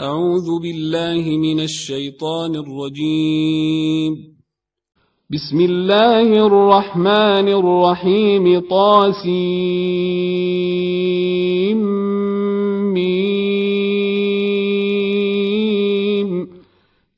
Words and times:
أعوذ 0.00 0.58
بالله 0.62 1.38
من 1.38 1.60
الشيطان 1.60 2.56
الرجيم. 2.56 4.16
بسم 5.30 5.60
الله 5.60 6.46
الرحمن 6.46 7.48
الرحيم. 7.48 8.60
طاسيم. 8.60 9.44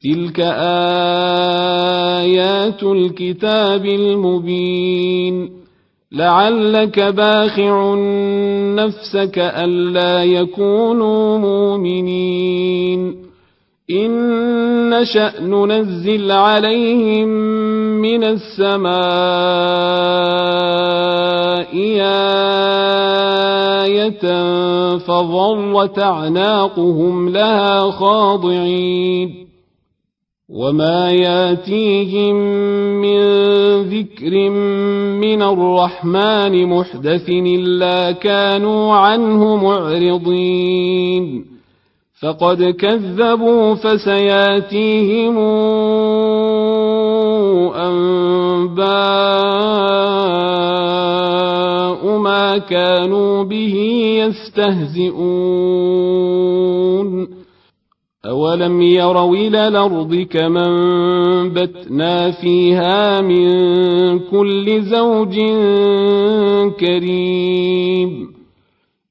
تلك 0.02 0.40
آيات 2.20 2.82
الكتاب 2.82 3.84
المبين. 3.86 5.65
لعلك 6.12 7.00
باخع 7.00 7.94
نفسك 8.74 9.38
ألا 9.38 10.24
يكونوا 10.24 11.38
مؤمنين 11.38 13.16
إن 13.90 14.10
نشأ 14.90 15.40
ننزل 15.40 16.32
عليهم 16.32 17.28
من 18.00 18.24
السماء 18.24 18.96
آية 23.84 24.26
فظلت 24.98 25.98
أعناقهم 25.98 27.28
لها 27.28 27.90
خاضعين 27.90 29.45
وما 30.48 31.10
ياتيهم 31.10 32.34
من 33.02 33.20
ذكر 33.82 34.50
من 35.20 35.42
الرحمن 35.42 36.66
محدث 36.66 37.28
الا 37.28 38.12
كانوا 38.12 38.92
عنه 38.92 39.56
معرضين 39.56 41.44
فقد 42.22 42.62
كذبوا 42.62 43.74
فسياتيهم 43.74 45.38
انباء 47.74 48.86
ما 52.18 52.58
كانوا 52.58 53.44
به 53.44 53.74
يستهزئون 54.22 55.76
أولم 58.26 58.82
يروا 58.82 59.36
إلى 59.36 59.68
الأرض 59.68 60.14
كما 60.14 60.66
انبتنا 60.66 62.30
فيها 62.30 63.20
من 63.20 63.48
كل 64.18 64.82
زوج 64.82 65.40
كريم 66.80 68.36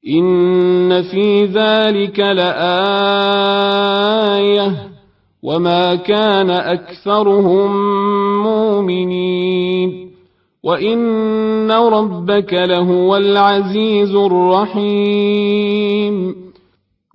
إن 0.08 1.02
في 1.02 1.44
ذلك 1.44 2.20
لآية 2.20 2.56
وما 5.42 5.94
كان 5.94 6.50
أكثرهم 6.50 7.72
مؤمنين 8.42 10.10
وإن 10.62 11.70
ربك 11.70 12.52
لهو 12.54 13.16
العزيز 13.16 14.14
الرحيم 14.14 15.56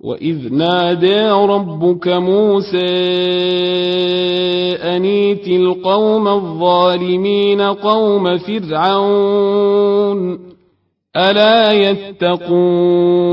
وإذ 0.02 0.52
نادى 0.54 1.30
ربك 1.30 2.08
موسى 2.08 2.92
أنيت 4.82 5.48
القوم 5.48 6.28
الظالمين 6.28 7.60
قوم 7.60 8.38
فرعون 8.38 10.38
ألا 11.16 11.72
يتقون 11.72 13.32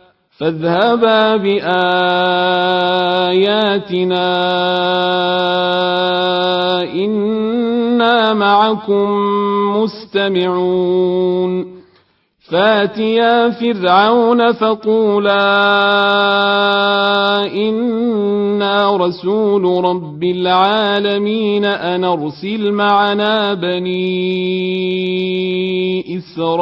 فاذهبا 0.41 1.37
بآياتنا 1.37 1.61
إنا 6.93 8.33
معكم 8.33 9.09
مستمعون. 9.77 11.65
فاتيا 12.49 13.49
فرعون 13.49 14.51
فقولا 14.51 15.41
إنا 17.53 18.97
رسول 18.97 19.85
رب 19.85 20.23
العالمين 20.23 21.65
أن 21.65 22.03
أرسل 22.03 22.71
معنا 22.71 23.53
بني 23.53 24.01
إسرائيل. 26.17 26.61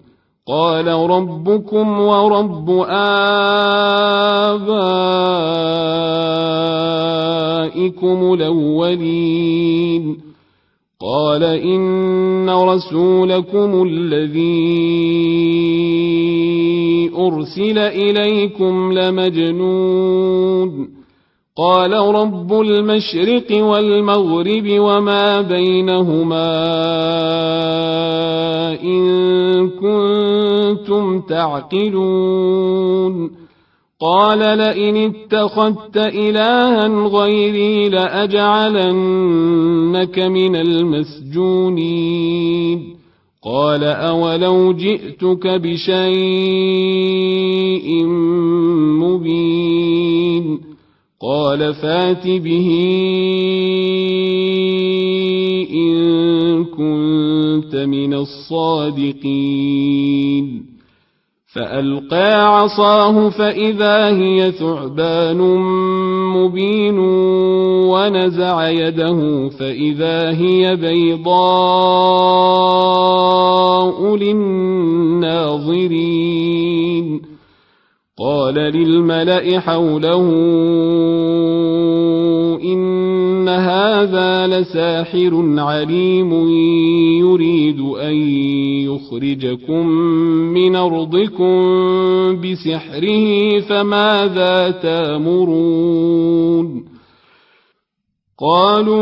قال 0.47 0.87
ربكم 0.87 1.99
ورب 1.99 2.69
آبائكم 2.89 3.13
الأولين. 8.33 10.17
قال 11.01 11.43
إن 11.43 12.49
رسولكم 12.49 13.87
الذي 13.87 14.81
أرسل 17.17 17.77
إليكم 17.77 18.93
لمجنون. 18.93 21.00
قال 21.61 21.93
رب 21.93 22.61
المشرق 22.61 23.63
والمغرب 23.63 24.69
وما 24.69 25.41
بينهما 25.41 26.51
إن 28.83 29.69
كنتم 29.69 31.21
تعقلون. 31.21 33.31
قال 33.99 34.39
لئن 34.39 34.97
اتخذت 34.97 35.97
إلها 35.97 37.07
غيري 37.07 37.89
لأجعلنك 37.89 40.19
من 40.19 40.55
المسجونين. 40.55 42.21
قال 43.43 43.83
أولو 43.83 44.73
جئتك 44.73 45.47
بشيء 45.47 46.05
مبين. 49.03 50.70
قال 51.21 51.73
فات 51.73 52.27
به 52.27 52.69
إن 55.73 56.65
كنت 56.65 57.75
من 57.75 58.13
الصادقين. 58.13 59.51
فألقى 61.53 62.55
عصاه 62.55 63.29
فإذا 63.29 64.07
هي 64.07 64.51
ثعبان 64.51 65.37
مبين 66.35 66.97
ونزع 67.89 68.69
يده 68.69 69.49
فإذا 69.49 70.31
هي 70.31 70.75
بيضاء 70.75 71.35
للناظرين. 74.15 75.41
قال 78.21 78.53
للملأ 78.53 79.59
حوله 79.59 80.29
إن 82.63 83.49
هذا 83.49 84.47
لساحر 84.47 85.59
عليم 85.59 86.33
يريد 87.19 87.79
أن 87.79 88.15
يخرجكم 88.85 89.87
من 90.53 90.75
أرضكم 90.75 91.51
بسحره 92.41 93.59
فماذا 93.59 94.71
تأمرون 94.71 96.11
قالوا 98.41 99.01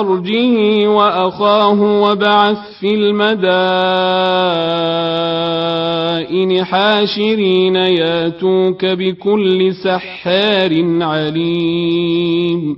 أرجه 0.00 0.86
وأخاه 0.88 1.80
وبعث 2.02 2.58
في 2.80 2.94
المدائن 2.94 3.54
حاشرين 6.64 7.76
ياتوك 7.76 8.84
بكل 8.84 9.74
سحار 9.74 11.02
عليم. 11.02 12.76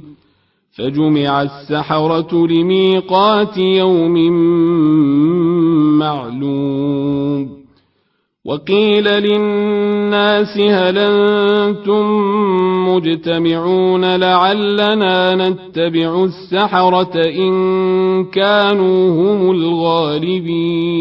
فجمع 0.73 1.43
السحرة 1.43 2.47
لميقات 2.47 3.59
يوم 3.59 4.33
معلوم. 5.99 7.60
وقيل 8.51 9.05
للناس 9.05 10.59
هل 10.59 10.99
أنتم 10.99 12.05
مجتمعون 12.89 14.17
لعلنا 14.17 15.35
نتبع 15.49 16.25
السحرة 16.25 17.25
إن 17.27 18.25
كانوا 18.25 19.11
هم 19.11 19.51
الغالبين 19.51 21.01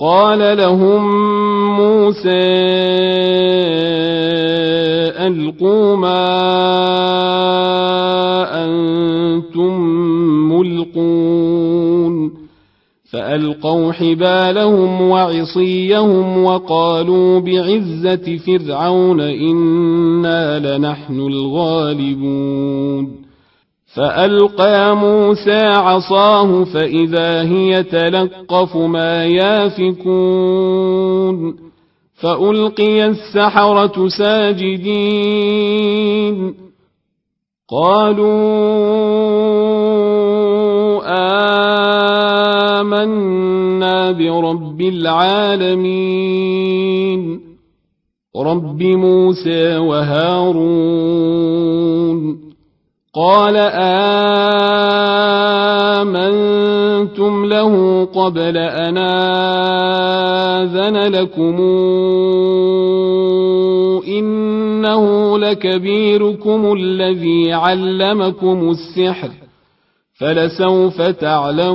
قال 0.00 0.56
لهم 0.56 1.04
موسى 1.76 2.44
ألقوا 5.26 5.96
ما 5.96 6.24
أنتم 8.64 9.80
ملقون. 10.52 12.34
فألقوا 13.12 13.92
حبالهم 13.92 15.00
وعصيهم 15.00 16.44
وقالوا 16.44 17.40
بعزة 17.40 18.36
فرعون 18.36 19.20
إنا 19.20 20.76
لنحن 20.76 21.20
الغالبون. 21.20 23.23
فألقى 23.96 24.96
موسى 24.96 25.66
عصاه 25.66 26.64
فإذا 26.64 27.42
هي 27.42 27.82
تلقف 27.82 28.76
ما 28.76 29.24
يافكون 29.24 30.84
فألقي 32.14 33.06
السحرة 33.06 34.08
ساجدين 34.18 35.44
قالوا 37.68 38.34
آمنا 42.80 44.12
برب 44.12 44.80
العالمين 44.80 46.14
رب 48.36 48.82
موسى 48.82 49.76
وهارون 49.76 51.24
قال 53.14 53.56
آمنتم 56.02 57.46
له 57.46 58.04
قبل 58.04 58.56
أن 58.56 58.98
آذن 60.58 60.96
لكم 60.96 61.60
إنه 64.08 65.38
لكبيركم 65.38 66.72
الذي 66.72 67.52
علمكم 67.52 68.70
السحر 68.70 69.30
فلسوف 70.18 71.02
تعلمون. 71.02 71.74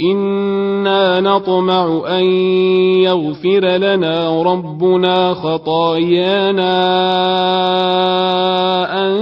إنا 0.00 1.20
نطمع 1.20 2.02
أن 2.08 2.24
يغفر 3.02 3.64
لنا 3.66 4.42
ربنا 4.42 5.34
خطايانا 5.34 6.74
أن 9.06 9.18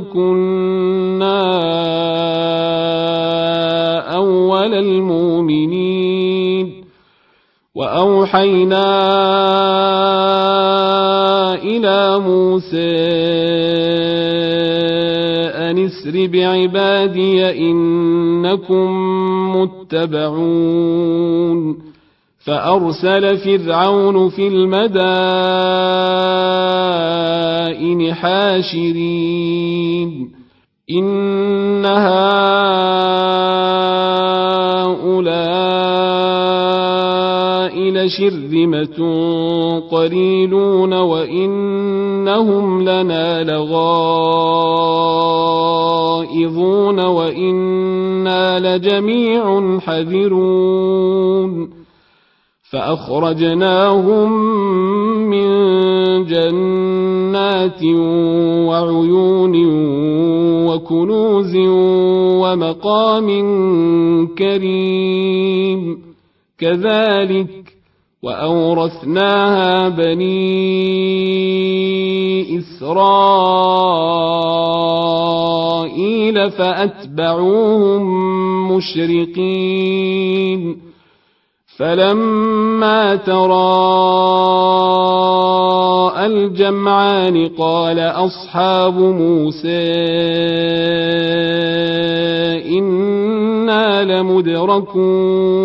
كنا 0.00 1.42
أول 4.14 4.74
المؤمنين 4.74 6.04
وأوحينا 7.74 8.84
إلى 11.54 12.18
موسى 12.18 14.13
أن 15.94 16.00
اسر 16.00 16.26
بعبادي 16.26 17.70
إنكم 17.70 18.90
متبعون 19.56 20.98
فأرسل 22.38 23.36
فرعون 23.38 24.28
في 24.28 24.48
المدائن 24.48 24.94
حاشرين 28.14 29.54
إن 30.90 31.84
هؤلاء 31.86 32.24
لشرذمة 37.78 38.98
قليلون 39.90 40.92
وإنهم 40.92 42.82
لنا 42.82 43.42
لغائظون 43.42 44.93
وإنا 46.98 48.58
لجميع 48.76 49.78
حذرون 49.80 51.70
فأخرجناهم 52.70 54.32
من 55.30 55.48
جنات 56.24 57.84
وعيون 58.68 59.54
وكنوز 60.66 61.56
ومقام 62.42 63.28
كريم 64.38 65.98
كذلك 66.58 67.74
وأورثناها 68.24 69.88
بني 69.88 70.34
إسرائيل 72.58 73.70
فأتبعوهم 76.50 78.02
مشرقين. 78.72 80.76
فلما 81.78 83.16
تراءى 83.16 83.54
الجمعان 86.26 87.48
قال 87.58 87.98
أصحاب 87.98 88.98
موسى 88.98 89.92
إنا 92.78 94.04
لمدركون. 94.04 95.64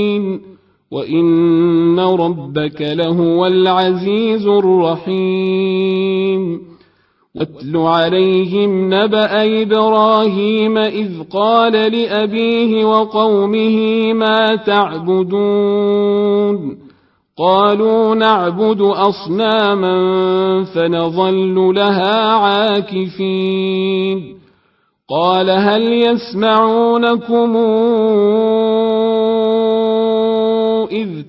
وإن 0.91 1.99
ربك 1.99 2.81
لهو 2.81 3.45
العزيز 3.45 4.47
الرحيم 4.47 5.91
واتل 7.35 7.77
عليهم 7.77 8.93
نبأ 8.93 9.61
إبراهيم 9.61 10.77
إذ 10.77 11.09
قال 11.33 11.73
لأبيه 11.73 12.85
وقومه 12.85 14.13
ما 14.13 14.55
تعبدون 14.55 16.01
قالوا 17.37 18.15
نعبد 18.15 18.81
أصناما 18.81 19.95
فنظل 20.63 21.73
لها 21.75 22.31
عاكفين 22.31 23.61
قال 25.09 25.49
هل 25.49 25.93
يسمعونكم 25.93 27.55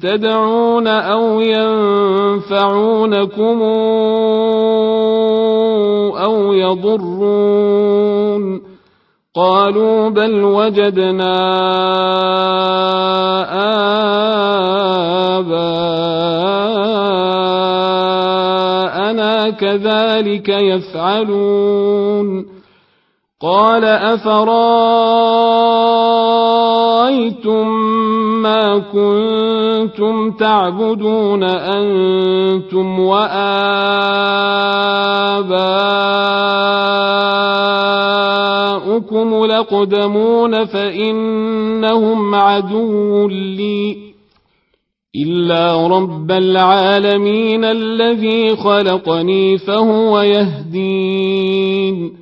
تدعون 0.02 0.86
أو 0.86 1.40
ينفعونكم 1.40 2.42
أو 6.22 6.52
يضرون. 6.52 8.32
قالوا 9.34 10.08
بل 10.08 10.44
وجدنا 10.44 11.32
آباءنا 15.38 15.90
كذلك 19.50 20.48
يفعلون. 20.48 22.51
قال 23.42 23.84
أفرأيتم 23.84 24.42
ما 28.42 28.78
كنتم 28.78 30.30
تعبدون 30.30 31.42
أنتم 31.44 33.00
وآباؤكم 33.00 33.44
لقدمون 39.44 40.64
فإنهم 40.64 42.34
عدو 42.34 43.28
لي 43.28 43.96
إلا 45.16 45.86
رب 45.86 46.30
العالمين 46.30 47.64
الذي 47.64 48.56
خلقني 48.56 49.58
فهو 49.58 50.20
يهدين 50.20 52.21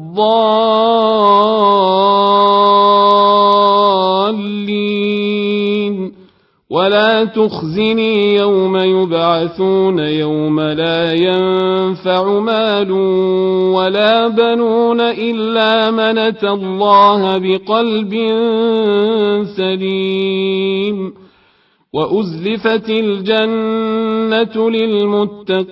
ولا 6.69 7.23
تخزني 7.23 8.35
يوم 8.35 8.77
يبعثون 8.77 9.99
يوم 9.99 10.59
لا 10.59 11.13
ينفع 11.13 12.39
مال 12.39 12.91
ولا 13.75 14.27
بنون 14.27 15.01
إلا 15.01 15.91
من 15.91 16.17
أتى 16.17 16.49
الله 16.49 17.37
بقلب 17.37 18.13
سليم. 19.57 21.13
وأزلفت 21.93 22.89
الجنة 22.89 24.69
للمتقين. 24.69 25.71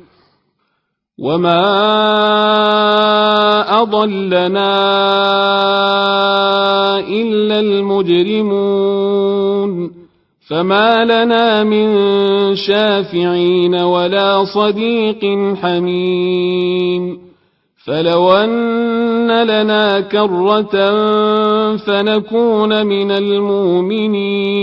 وما 1.21 1.61
أضلنا 3.81 4.71
إلا 6.99 7.59
المجرمون 7.59 8.91
فما 10.47 11.05
لنا 11.05 11.63
من 11.63 11.95
شافعين 12.55 13.75
ولا 13.75 14.43
صديق 14.43 15.25
حميم 15.61 17.31
فلو 17.85 18.33
أن 18.33 19.43
لنا 19.43 19.99
كرة 19.99 20.95
فنكون 21.77 22.85
من 22.85 23.11
المؤمنين 23.11 24.61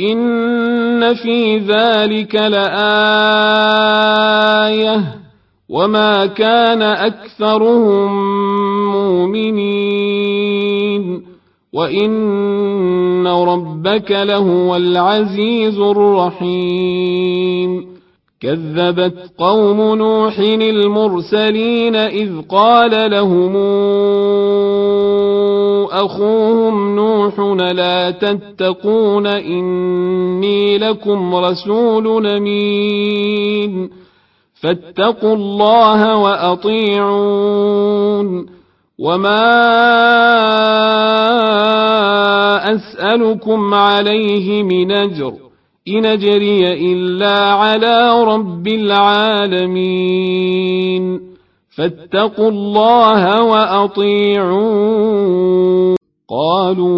إن 0.00 1.14
في 1.14 1.58
ذلك 1.58 2.34
لآية 2.34 2.66
وما 5.68 6.26
كان 6.26 6.82
أكثرهم 6.82 8.12
مؤمنين 8.92 10.36
وإن 11.72 13.26
ربك 13.26 14.10
لهو 14.10 14.76
العزيز 14.76 15.78
الرحيم 15.78 17.16
كذبت 18.40 19.32
قوم 19.38 19.94
نوح 19.94 20.38
المرسلين 20.38 21.96
إذ 21.96 22.40
قال 22.48 23.10
لهم 23.10 23.56
أخوهم 26.04 26.96
نوح 26.96 27.40
لا 27.60 28.10
تتقون 28.10 29.26
إني 29.26 30.78
لكم 30.78 31.34
رسول 31.34 32.26
أمين. 32.26 33.90
فاتقوا 34.62 35.34
الله 35.34 36.18
وأطيعون. 36.18 37.76
وما 38.98 39.46
أسألكم 42.74 43.74
عليه 43.74 44.62
من 44.62 44.92
أجر 44.92 45.32
إن 45.88 46.06
أجري 46.06 46.92
إلا 46.92 47.52
على 47.52 48.24
رب 48.24 48.68
العالمين. 48.68 50.16
فاتقوا 51.76 52.48
الله 52.48 53.44
وأطيعون. 53.44 55.16
قالوا 56.30 56.88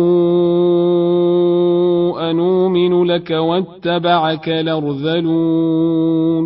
أنؤمن 2.31 3.05
لك 3.05 3.31
واتبعك 3.31 4.49
الأرذلون. 4.49 6.45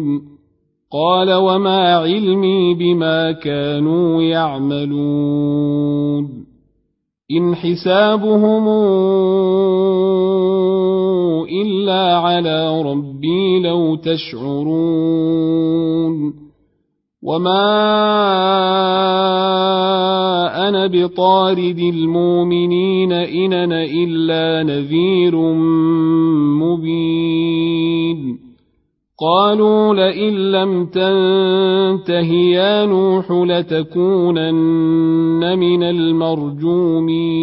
قال 0.92 1.34
وما 1.34 1.96
علمي 1.96 2.74
بما 2.74 3.32
كانوا 3.32 4.22
يعملون. 4.22 6.24
إن 7.30 7.54
حسابهم 7.54 8.68
إلا 11.62 12.16
على 12.16 12.82
ربي 12.82 13.62
لو 13.62 13.96
تشعرون. 13.96 15.02
وما 17.23 17.69
أنا 20.69 20.87
بطارد 20.87 21.79
المؤمنين 21.79 23.12
إن 23.12 23.52
أنا 23.52 23.85
إلا 23.85 24.62
نذير 24.62 25.37
مبين 26.62 28.38
قالوا 29.21 29.95
لئن 29.95 30.52
لم 30.52 30.87
تنته 30.87 32.32
يا 32.32 32.87
نوح 32.87 33.30
لتكونن 33.30 34.63
من 35.58 35.82
المرجومين 35.82 37.43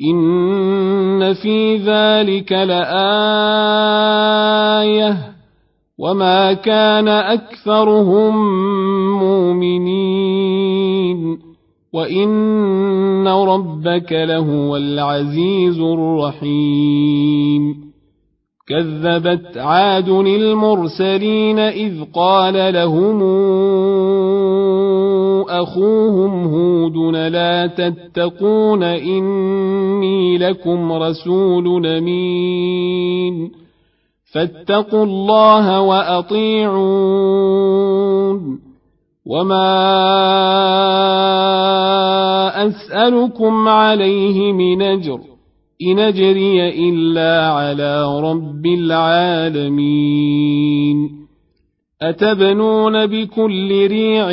إن 0.00 1.34
في 1.34 1.76
ذلك 1.76 2.52
لآية 2.52 2.88
وما 5.98 6.52
كان 6.52 7.08
أكثرهم 7.08 8.36
مؤمنين 9.18 10.78
وإن 11.92 13.28
ربك 13.28 14.12
لهو 14.12 14.76
العزيز 14.76 15.80
الرحيم 15.80 17.74
كذبت 18.68 19.56
عاد 19.58 20.08
المرسلين 20.08 21.58
إذ 21.58 22.04
قال 22.14 22.74
لهم 22.74 23.22
أخوهم 25.48 26.44
هود 26.44 27.14
لا 27.14 27.66
تتقون 27.66 28.82
إني 28.82 30.38
لكم 30.38 30.92
رسول 30.92 31.86
أمين. 31.86 33.50
فاتقوا 34.34 35.04
الله 35.04 35.80
وأطيعون. 35.80 37.18
وما 39.26 39.68
أسألكم 42.66 43.68
عليه 43.68 44.52
من 44.52 44.82
أجر 44.82 45.18
إن 45.90 45.98
أجري 45.98 46.88
إلا 46.88 47.50
على 47.50 48.20
رب 48.20 48.66
العالمين. 48.66 50.38
أتبنون 52.02 53.06
بكل 53.06 53.86
ريع 53.86 54.30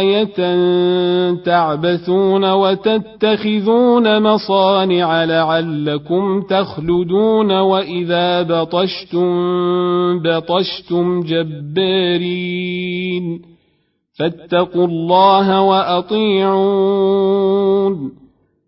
آية 0.00 0.36
تعبثون 1.34 2.52
وتتخذون 2.52 4.22
مصانع 4.22 5.24
لعلكم 5.24 6.42
تخلدون 6.42 7.52
وإذا 7.52 8.42
بطشتم 8.42 9.28
بطشتم 10.22 11.22
جبارين 11.22 12.70
فاتقوا 14.18 14.86
الله 14.86 15.62
وأطيعون 15.62 16.70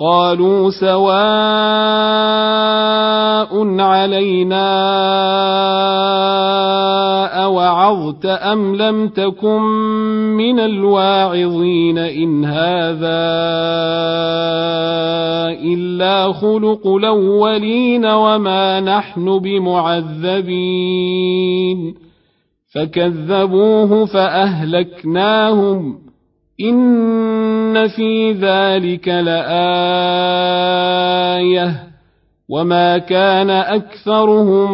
قالوا 0.00 0.70
سواء 0.70 1.10
علينا 3.80 4.70
أوعظت 7.44 8.26
أم 8.26 8.76
لم 8.76 9.08
تكن 9.08 9.60
من 10.36 10.60
الواعظين 10.60 11.98
إن 11.98 12.44
هذا 12.44 13.20
إلا 15.64 16.32
خلق 16.32 16.86
الأولين 16.86 18.06
وما 18.06 18.80
نحن 18.80 19.38
بمعذبين 19.38 20.50
فكذبوه 22.74 24.06
فأهلكناهم 24.06 26.09
إن 26.60 27.88
في 27.88 28.32
ذلك 28.32 29.08
لآية 29.08 29.50
وما 32.48 32.98
كان 32.98 33.50
أكثرهم 33.50 34.70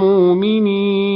مؤمنين 0.00 1.10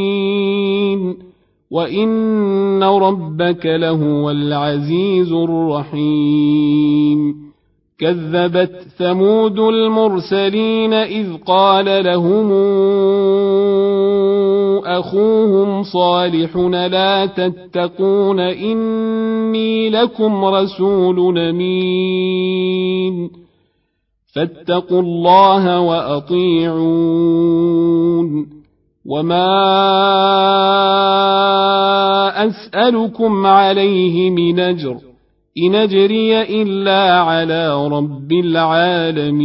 وإن 1.70 2.82
ربك 2.82 3.66
لهو 3.66 4.30
العزيز 4.30 5.32
الرحيم 5.32 6.74
كذبت 7.98 8.86
ثمود 8.98 9.58
المرسلين 9.58 10.92
إذ 10.92 11.36
قال 11.46 12.04
لهم 12.04 12.52
أخوهم 14.84 15.82
صالح 15.82 16.56
لا 16.56 17.26
تتقون 17.26 18.40
إني 18.40 19.90
لكم 19.90 20.44
رسول 20.44 21.38
أمين. 21.38 23.30
فاتقوا 24.34 25.00
الله 25.00 25.80
وأطيعون. 25.80 26.94
وما 29.06 29.46
أسألكم 32.46 33.46
عليه 33.46 34.30
من 34.30 34.60
أجر 34.60 34.96
إن 35.66 35.74
أجري 35.74 36.42
إلا 36.62 37.20
على 37.20 37.88
رب 37.88 38.32
العالمين. 38.32 39.44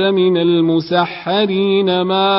من 0.00 0.36
المسحرين 0.36 2.00
ما 2.00 2.38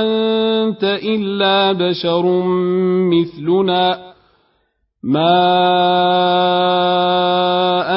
أنت 0.00 0.84
إلا 0.84 1.72
بشر 1.72 2.42
مثلنا 3.12 4.14
ما 5.04 5.34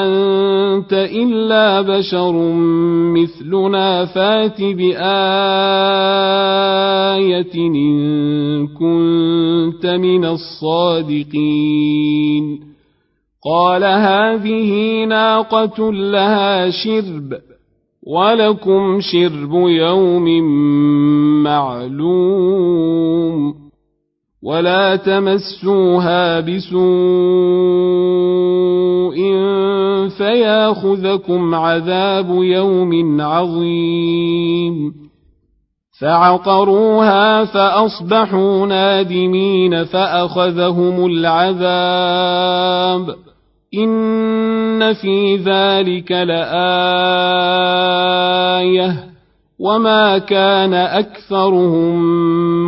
أنت 0.04 0.94
إلا 0.94 1.82
بشر 1.82 2.34
مثلنا 3.16 4.06
فات 4.06 4.62
بآية 4.62 4.98
إن 7.56 8.68
كنت 8.68 9.86
من 9.86 10.26
الصادقين 10.26 11.78
قال 13.48 13.84
هذه 13.84 15.04
ناقة 15.04 15.92
لها 15.94 16.70
شرب 16.70 17.34
ولكم 18.08 19.00
شرب 19.02 19.54
يوم 19.68 20.44
معلوم 21.44 22.88
ولا 24.44 24.96
تمسوها 24.96 26.40
بسوء 26.40 26.78
فياخذكم 30.18 31.56
عذاب 31.56 32.30
يوم 32.30 33.22
عظيم. 33.22 34.94
فعقروها 36.02 37.46
فأصبحوا 37.46 38.66
نادمين 38.66 39.84
فأخذهم 39.84 41.06
العذاب. 41.06 42.48
ان 43.74 44.94
في 44.94 45.36
ذلك 45.36 46.12
لايه 46.12 46.48
وما 49.60 50.18
كان 50.18 50.74
اكثرهم 50.74 51.96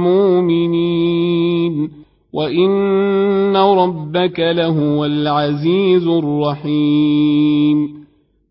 مؤمنين 0.04 1.90
وان 2.34 3.58
ربك 3.58 4.40
لهو 4.40 5.06
العزيز 5.06 6.08
الرحيم 6.08 8.00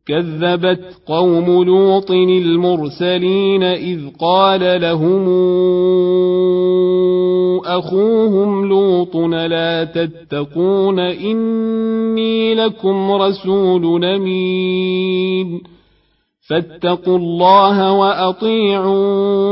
كذبت 0.06 1.00
قوم 1.06 1.64
لوط 1.64 2.10
المرسلين 2.10 3.62
اذ 3.62 4.00
قال 4.20 4.80
لهم 4.80 5.28
أخوهم 7.78 8.68
لوط 8.68 9.16
لا 9.16 9.84
تتقون؟ 9.84 10.98
إني 10.98 12.54
لكم 12.54 13.12
رسول 13.12 14.04
أمين. 14.04 15.60
فاتقوا 16.50 17.18
الله 17.18 17.92
وأطيعون. 17.92 19.48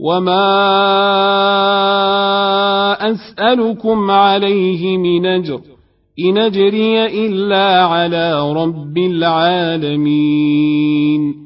وما 0.00 0.46
أسألكم 3.10 4.10
عليه 4.10 4.96
من 4.96 5.26
أجر 5.26 5.60
إن 6.20 6.38
أجري 6.38 7.26
إلا 7.26 7.84
على 7.84 8.52
رب 8.52 8.98
العالمين. 8.98 11.45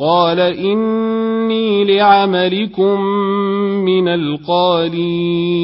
قال 0.00 0.40
اني 0.40 1.84
لعملكم 1.84 3.00
من 3.84 4.08
القالين 4.08 5.58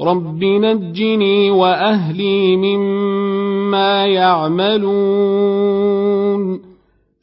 رب 0.00 0.44
نجني 0.44 1.50
واهلي 1.50 2.56
مما 2.56 4.06
يعملون 4.06 5.60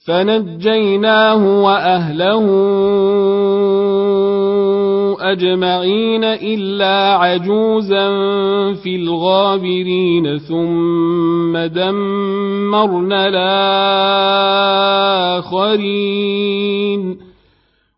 فنجيناه 0.06 1.64
واهله 1.64 2.46
أجمعين 5.32 6.24
إلا 6.24 7.14
عجوزا 7.14 8.10
في 8.74 8.96
الغابرين 8.96 10.38
ثم 10.38 11.58
دمرنا 11.58 13.28
الآخرين. 15.38 17.18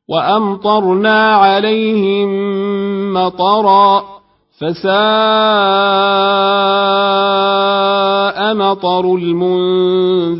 وأمطرنا 0.10 1.36
عليهم 1.36 2.30
مطرا 3.14 4.04
فساء 4.60 4.90
مطر 8.54 9.16
المنذرين. 9.16 10.40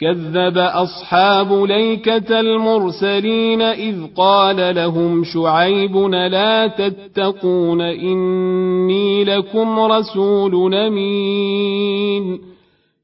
كذب 0.00 0.58
أصحاب 0.58 1.52
ليكة 1.52 2.40
المرسلين 2.40 3.62
إذ 3.62 3.96
قال 4.16 4.74
لهم 4.74 5.24
شعيب 5.24 5.96
لا 6.06 6.66
تتقون 6.66 7.80
إني 7.80 9.24
لكم 9.24 9.78
رسول 9.80 10.74
أمين 10.74 12.38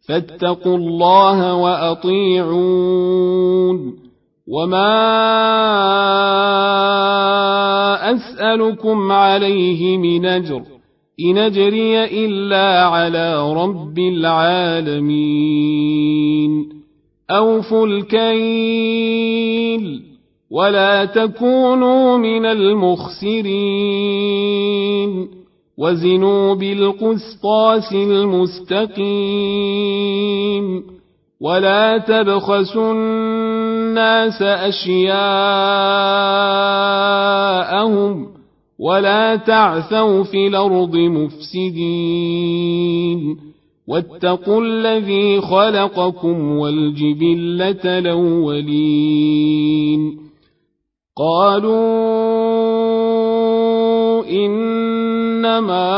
فاتقوا 0.09 0.77
الله 0.77 1.55
وأطيعون 1.55 2.83
وما 4.49 4.93
أسألكم 8.15 9.13
عليه 9.13 9.97
من 9.97 10.27
أجر 10.27 10.63
إن 11.21 11.39
أجري 11.39 12.05
إلا 12.05 12.85
على 12.87 13.53
رب 13.53 13.99
العالمين 13.99 15.43
أوفوا 17.31 17.87
الكيل 17.87 19.33
ولا 20.51 21.05
تكونوا 21.05 22.17
من 22.17 22.47
المخسرين 22.47 24.03
وزنوا 25.79 26.55
بالقسطاس 26.55 27.93
المستقيم 27.93 29.03
ولا 31.41 31.99
تبخسوا 31.99 32.93
الناس 32.93 34.43
أشياءهم 34.43 35.13
ولا 38.79 39.37
تعثوا 39.37 40.23
في 40.25 40.47
الأرض 40.47 40.97
مفسدين 40.97 42.33
واتقوا 43.89 44.63
الذي 44.63 45.41
خلقكم 45.41 46.59
والجبلة 46.59 47.99
الأولين. 47.99 49.43
قالوا 51.17 51.83
إنما 54.25 55.89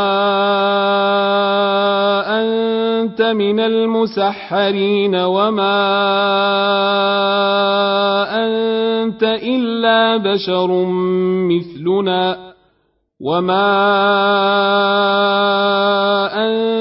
أنت 2.40 3.22
من 3.22 3.60
المسحرين 3.60 5.14
وما 5.14 5.84
أنت 8.44 9.22
إلا 9.22 10.16
بشر 10.16 10.84
مثلنا 11.48 12.54
وما 13.20 13.70
أنت 16.34 16.73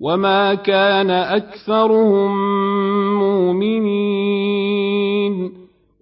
وما 0.00 0.54
كان 0.54 1.10
اكثرهم 1.10 2.30
مؤمنين 3.18 4.70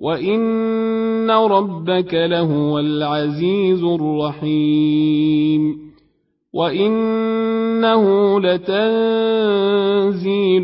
وان 0.00 1.30
ربك 1.30 2.14
لهو 2.14 2.78
العزيز 2.78 3.84
الرحيم 3.84 5.78
وانه 6.52 8.40
لتنزيل 8.40 9.86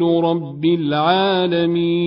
رب 0.02 0.64
العالمين 0.64 2.04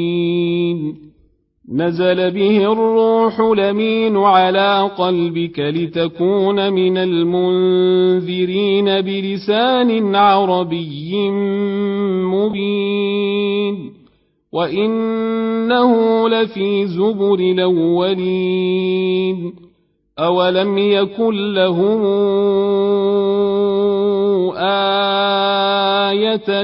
نزل 1.71 2.31
به 2.31 2.71
الروح 2.71 3.39
لمين 3.39 4.17
على 4.17 4.91
قلبك 4.97 5.59
لتكون 5.59 6.73
من 6.73 6.97
المنذرين 6.97 8.85
بلسان 9.01 10.15
عربي 10.15 11.29
مبين 12.23 13.93
وإنه 14.51 16.29
لفي 16.29 16.87
زبر 16.87 17.39
الأولين 17.39 18.47
أولم 20.19 20.77
يكن 20.77 21.53
لهم 21.53 22.01
آية 26.07 26.63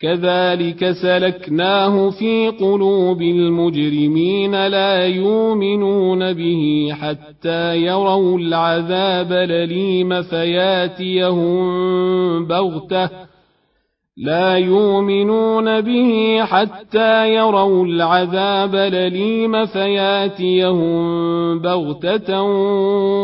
كذلك 0.00 0.90
سلكناه 0.90 2.10
في 2.10 2.48
قلوب 2.48 3.22
المجرمين 3.22 4.66
لا 4.66 5.06
يؤمنون 5.06 6.32
به 6.32 6.88
حتى 6.92 7.76
يروا 7.76 8.38
العذاب 8.38 9.32
الأليم 9.32 10.22
فياتيهم 10.22 11.58
بغتة 12.46 13.27
لا 14.18 14.56
يؤمنون 14.56 15.80
به 15.80 16.40
حتى 16.44 17.34
يروا 17.34 17.84
العذاب 17.86 18.74
الأليم 18.74 19.66
فياتيهم 19.66 21.58
بغتة 21.58 22.42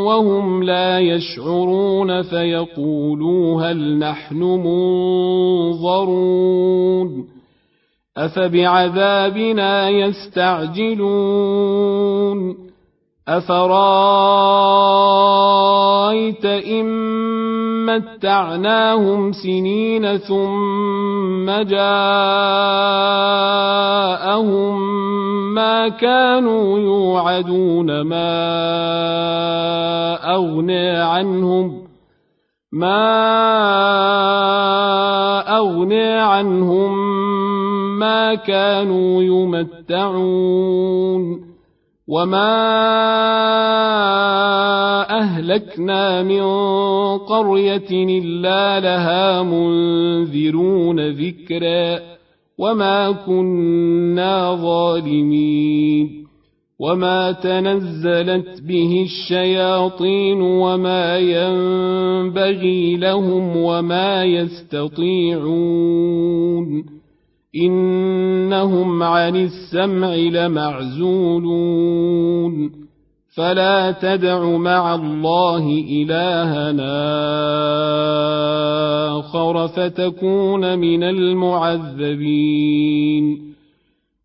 وهم 0.07 0.63
لا 0.63 1.01
يشعرون 1.01 2.23
فيقولوا 2.23 3.63
هل 3.63 3.99
نحن 3.99 4.43
منظرون 5.77 7.29
أفبعذابنا 8.17 9.89
يستعجلون 9.89 11.05
أفرأيت 13.29 13.75
إن 16.45 17.14
متعناهم 17.87 19.33
سنين 19.33 20.17
ثم 20.17 21.47
جاءهم 21.51 22.05
ما 25.55 25.89
كانوا 25.89 26.79
يوعدون 26.79 28.01
ما 28.01 28.35
أغنى 30.35 30.91
عنهم 30.91 31.85
ما 32.73 33.05
أغنى 35.57 36.13
عنهم 36.13 37.15
ما 37.99 38.35
كانوا 38.35 39.23
يمتعون 39.23 40.75
وما 42.09 42.55
أهلكنا 45.25 46.23
من 46.23 46.43
قرية 47.19 47.91
إلا 47.91 48.81
لها 48.81 49.43
منذرون 49.43 51.11
ذكرا 51.11 52.01
وما 52.59 53.11
كنا 53.11 54.55
ظالمين 54.55 56.25
وما 56.79 57.33
تنزلت 57.33 58.63
به 58.63 59.03
الشياطين 59.05 60.41
وما 60.41 61.19
ينبغي 61.19 62.97
لهم 62.97 63.57
وما 63.57 64.25
يستطيعون 64.25 65.45
إنهم 67.57 69.03
عن 69.03 69.37
السمع 69.37 70.15
لمعزولون 70.15 71.65
فلا 73.37 73.91
تدع 73.91 74.45
مع 74.45 74.95
الله 74.95 75.85
إلهنا 75.91 76.95
آخر 79.19 79.69
فتكون 79.69 80.79
من 80.79 81.03
المعذبين. 81.03 82.35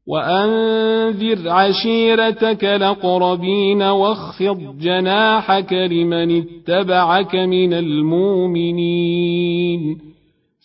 وأنذر 0.07 1.49
عشيرتك 1.49 2.65
الأقربين 2.65 3.81
واخفض 3.81 4.77
جناحك 4.81 5.73
لمن 5.73 6.41
اتبعك 6.41 7.35
من 7.35 7.73
المؤمنين. 7.73 9.29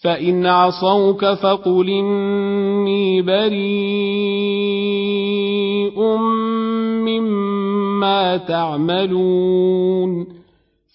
فإن 0.05 0.47
عصوك 0.47 1.25
فقل 1.25 1.89
إني 1.91 3.23
بريء 3.23 3.65
مما 7.07 7.74
تعملون 8.49 10.27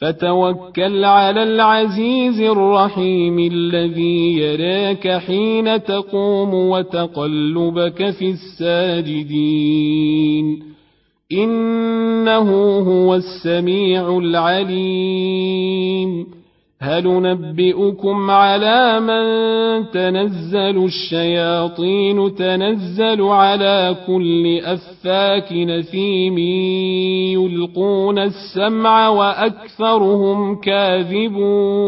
فتوكل 0.02 1.06
على 1.06 1.44
العزيز 1.44 2.42
الرحيم 2.42 3.40
الذي 3.40 4.38
يراك 4.38 5.08
حين 5.08 5.84
تقوم 5.84 6.54
وتقلبك 6.54 8.10
في 8.10 8.30
الساجدين. 8.30 9.50
إنه 11.32 12.80
هو 12.80 13.16
السميع 13.16 14.18
العليم. 14.18 15.60
هل 16.82 17.22
نبئكم 17.22 18.32
على 18.32 19.00
من 19.00 19.26
تنزل 19.92 20.86
الشياطين 20.86 22.36
تنزل 22.36 23.22
على 23.22 23.96
كل 24.08 24.60
أفاك 24.64 25.54
نثيم 25.54 26.38
يلقون 27.38 28.20
السمع 28.20 29.10
وأكثرهم 29.10 30.56
كاذبون 30.62 31.80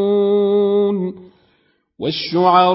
والشعراء 1.99 2.71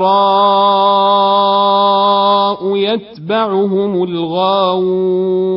يتبعهم 2.76 4.04
الغاوون 4.04 5.56